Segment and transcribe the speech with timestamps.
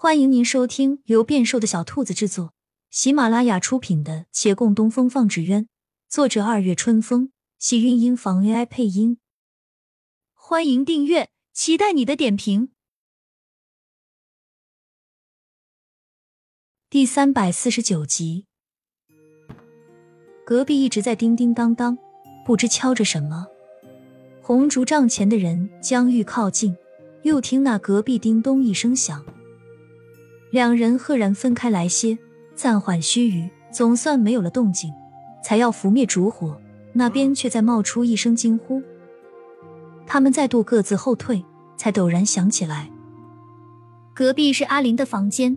[0.00, 2.54] 欢迎您收听由变瘦的小兔子制作、
[2.88, 5.64] 喜马拉雅出品的《且共东风放纸鸢》，
[6.08, 9.18] 作者二月春风，喜韵音房 AI 配音。
[10.34, 12.70] 欢迎订阅，期待你的点评。
[16.88, 18.46] 第三百四十九集，
[20.46, 21.98] 隔壁一直在叮叮当当，
[22.46, 23.48] 不知敲着什么。
[24.40, 26.76] 红烛帐前的人将欲靠近，
[27.24, 29.26] 又听那隔壁叮咚一声响。
[30.50, 32.16] 两人赫然分开来些，
[32.54, 34.90] 暂缓须臾，总算没有了动静，
[35.44, 36.58] 才要拂灭烛火，
[36.92, 38.82] 那边却在冒出一声惊呼。
[40.06, 41.44] 他们再度各自后退，
[41.76, 42.90] 才陡然想起来，
[44.14, 45.56] 隔壁是阿林的房间，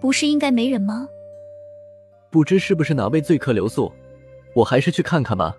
[0.00, 1.08] 不是应该没人吗？
[2.30, 3.92] 不知是不是哪位醉客留宿，
[4.54, 5.56] 我还是去看看吧。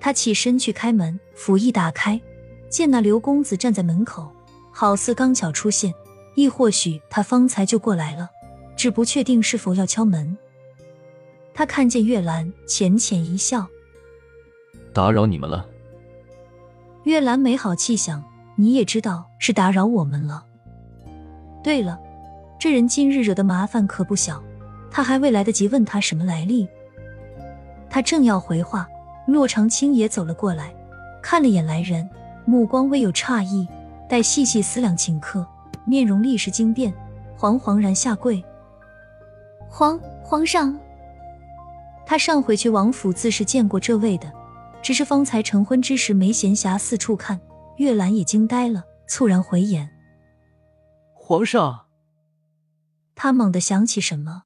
[0.00, 2.20] 他起身去开门，甫一打开，
[2.68, 4.30] 见那刘公子站在门口，
[4.70, 5.92] 好似刚巧出现。
[6.38, 8.30] 亦或许他方才就过来了，
[8.76, 10.38] 只不确定是否要敲门。
[11.52, 13.66] 他看见月兰，浅浅一笑
[14.94, 15.66] ：“打扰你们了。”
[17.02, 18.22] 月兰没好气想
[18.54, 20.44] ：“你也知道是打扰我们了。”
[21.60, 21.98] 对了，
[22.56, 24.40] 这人今日惹的麻烦可不小，
[24.92, 26.68] 他还未来得及问他什么来历。
[27.90, 28.88] 他正要回话，
[29.26, 30.72] 洛长青也走了过来，
[31.20, 32.08] 看了眼来人，
[32.44, 33.66] 目光微有诧异，
[34.08, 35.44] 待细细思量顷刻。
[35.86, 36.92] 面容立时惊变，
[37.38, 38.42] 惶惶然下跪。
[39.68, 40.78] 皇皇上，
[42.06, 44.32] 他上回去王府自是见过这位的，
[44.82, 47.40] 只是方才成婚之时没闲暇四处看。
[47.76, 49.90] 月兰也惊呆了，猝然回眼。
[51.14, 51.86] 皇上，
[53.14, 54.44] 他猛地想起什么，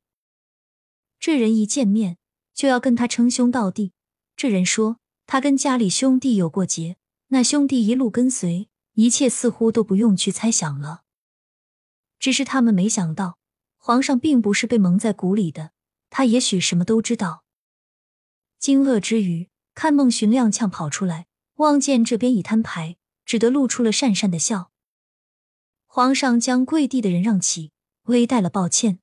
[1.19, 2.19] 这人一见面
[2.53, 3.93] 就要跟他称兄道弟。
[4.37, 6.97] 这人说他跟家里兄弟有过节，
[7.29, 11.02] 那兄弟一路跟随，一切似乎都不用去猜想了。
[12.23, 13.37] 只是他们没想到，
[13.79, 15.73] 皇上并不是被蒙在鼓里的，
[16.09, 17.43] 他也许什么都知道。
[18.61, 24.71] 惊愕之余，看孟寻踉跄跑出来，望见这边已摊牌，只得露出了讪讪的笑。
[25.87, 27.73] 皇上将跪地的人让起，
[28.03, 29.01] 微带了抱歉：“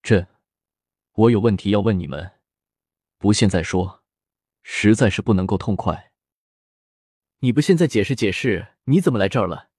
[0.00, 0.28] 朕，
[1.14, 2.34] 我有问题要问你们，
[3.18, 4.04] 不现在说，
[4.62, 6.12] 实在是不能够痛快。
[7.40, 9.70] 你不现在解释解释，你怎么来这儿了，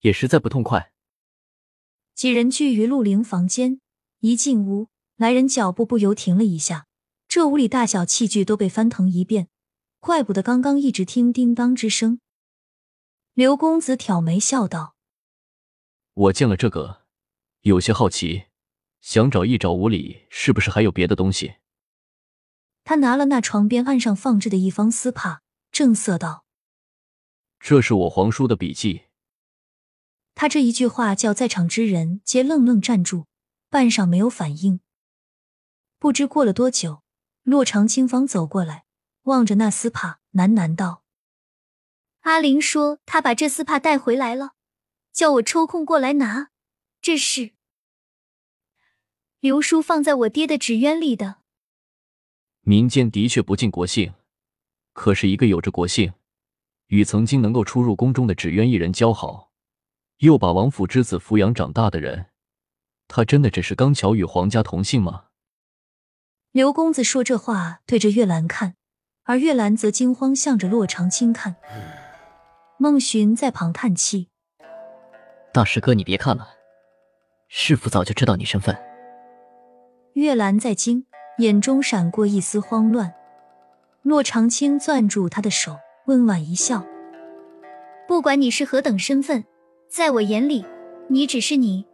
[0.00, 0.92] 也实在不痛快。”
[2.18, 3.80] 几人聚于陆灵房间，
[4.18, 6.88] 一进屋，来人脚步不由停了一下。
[7.28, 9.46] 这屋里大小器具都被翻腾一遍，
[10.00, 12.18] 怪不得刚刚一直听叮当之声。
[13.34, 14.96] 刘公子挑眉笑道
[16.14, 17.02] ：“我见了这个，
[17.60, 18.46] 有些好奇，
[19.00, 21.58] 想找一找屋里是不是还有别的东西。”
[22.82, 26.44] 他拿了那床边案上放置的一方丝帕，正色道
[27.60, 29.02] ：“这是我皇叔的笔记。”
[30.40, 33.26] 他这一句话叫在场之人皆愣愣站住，
[33.68, 34.78] 半晌没有反应。
[35.98, 37.02] 不知过了多久，
[37.42, 38.84] 洛长青方走过来，
[39.24, 41.02] 望着那丝帕，喃喃道
[42.22, 44.52] ：“阿玲说他把这丝帕带回来了，
[45.12, 46.50] 叫我抽空过来拿。
[47.02, 47.54] 这是
[49.40, 51.38] 刘叔放在我爹的纸鸢里的。
[52.60, 54.14] 民间的确不尽国姓，
[54.92, 56.12] 可是一个有着国姓，
[56.86, 59.46] 与曾经能够出入宫中的纸鸢一人交好。”
[60.18, 62.26] 又把王府之子抚养长大的人，
[63.06, 65.26] 他真的只是刚巧与皇家同姓吗？
[66.50, 68.74] 刘公子说这话，对着月兰看，
[69.24, 71.54] 而月兰则惊慌向着洛长青看。
[72.78, 74.28] 孟寻在旁叹气
[75.54, 76.48] ：“大师哥，你别看了，
[77.48, 78.76] 师傅早就知道你身份。”
[80.14, 81.06] 月兰在惊，
[81.38, 83.14] 眼中闪过一丝慌乱。
[84.02, 86.84] 洛长青攥住他的手，温婉一笑
[88.08, 89.44] ：“不管你是何等身份。”
[89.88, 90.64] 在我眼里，
[91.08, 91.86] 你只是你。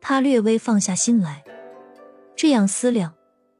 [0.00, 1.44] 他略微放下心来，
[2.34, 3.14] 这样思量，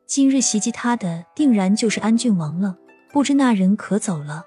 [0.04, 2.76] 今日袭击他的定然就是安郡王了。
[3.12, 4.46] 不知那人可走了？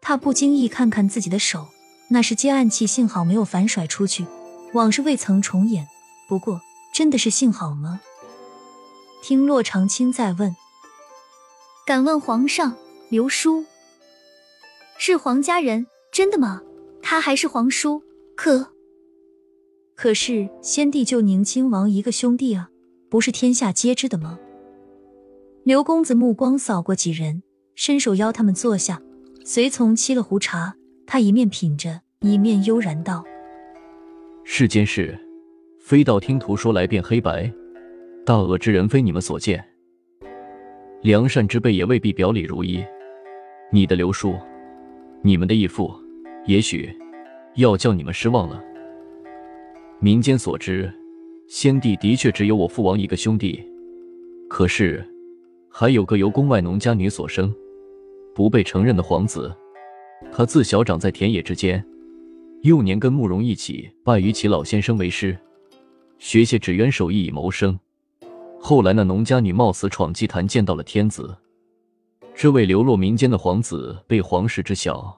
[0.00, 1.66] 他不经意看看自己的手，
[2.10, 4.24] 那是接暗器，幸好没有反甩出去，
[4.72, 5.88] 往事未曾重演。
[6.28, 6.60] 不过，
[6.94, 8.00] 真的是幸好吗？
[9.24, 10.54] 听洛长青在问，
[11.84, 12.76] 敢问皇上，
[13.08, 13.66] 刘叔
[14.96, 16.62] 是皇家人，真的吗？
[17.10, 18.04] 他还是皇叔，
[18.36, 18.68] 可
[19.96, 22.70] 可是先帝就宁亲王一个兄弟啊，
[23.08, 24.38] 不是天下皆知的吗？
[25.64, 27.42] 刘公子目光扫过几人，
[27.74, 29.02] 伸手邀他们坐下，
[29.44, 30.76] 随从沏了壶茶。
[31.04, 33.24] 他一面品着，一面悠然道
[34.46, 35.18] ：“世间事，
[35.80, 37.52] 非道听途说来辨黑白，
[38.24, 39.60] 大恶之人非你们所见，
[41.02, 42.80] 良善之辈也未必表里如一。
[43.72, 44.36] 你的刘叔，
[45.22, 45.92] 你们的义父。”
[46.50, 46.92] 也许
[47.54, 48.60] 要叫你们失望了。
[50.00, 50.92] 民间所知，
[51.46, 53.64] 先帝的确只有我父王一个兄弟，
[54.48, 55.06] 可是
[55.68, 57.54] 还有个由宫外农家女所生、
[58.34, 59.54] 不被承认的皇子。
[60.32, 61.84] 他自小长在田野之间，
[62.62, 65.38] 幼年跟慕容一起拜于其老先生为师，
[66.18, 67.78] 学些纸鸢手艺以谋生。
[68.58, 71.32] 后来那农家女冒死闯祭坛，见到了天子。
[72.34, 75.16] 这位流落民间的皇子被皇室知晓，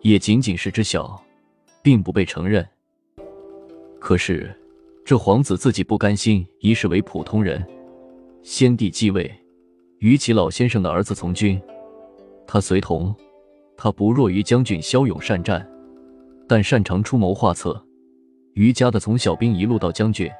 [0.00, 1.20] 也仅仅是知晓，
[1.82, 2.66] 并不被承认。
[3.98, 4.54] 可是
[5.04, 7.66] 这皇子自己不甘心一世为普通人，
[8.42, 9.32] 先帝继位，
[9.98, 11.60] 于其老先生的儿子从军。
[12.46, 13.14] 他随同，
[13.76, 15.68] 他不弱于将军，骁勇善战，
[16.48, 17.84] 但擅长出谋划策。
[18.54, 20.30] 于家的从小兵一路到将军，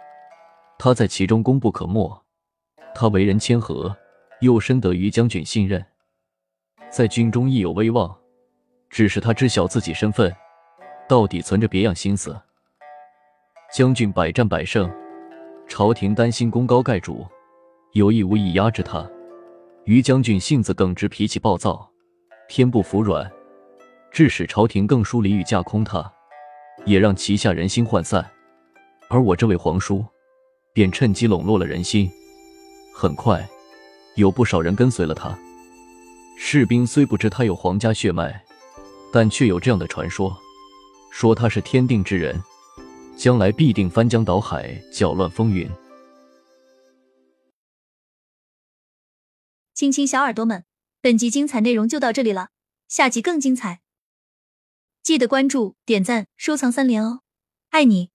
[0.78, 2.24] 他在其中功不可没。
[2.94, 3.94] 他为人谦和，
[4.40, 5.84] 又深得于将军信任，
[6.88, 8.16] 在军中亦有威望。
[8.96, 10.34] 只是他知晓自己身份，
[11.06, 12.34] 到底存着别样心思。
[13.70, 14.90] 将军百战百胜，
[15.68, 17.26] 朝廷担心功高盖主，
[17.92, 19.06] 有意无意压制他。
[19.84, 21.86] 于将军性子耿直，脾气暴躁。
[22.48, 23.30] 偏不服软，
[24.10, 26.10] 致使朝廷更疏离与架空他，
[26.86, 28.24] 也让旗下人心涣散。
[29.10, 30.02] 而我这位皇叔，
[30.72, 32.10] 便趁机笼络了人心。
[32.94, 33.46] 很快，
[34.14, 35.38] 有不少人跟随了他。
[36.38, 38.42] 士兵虽不知他有皇家血脉，
[39.16, 40.36] 但却有这样的传说：
[41.10, 42.38] 说他是天定之人，
[43.16, 45.66] 将来必定翻江倒海，搅乱风云。
[49.72, 50.66] 亲亲小耳朵们。
[51.00, 52.50] 本集精彩内容就到这里了，
[52.88, 53.80] 下集更精彩，
[55.02, 57.20] 记得关注、点赞、收藏三连哦，
[57.70, 58.10] 爱你！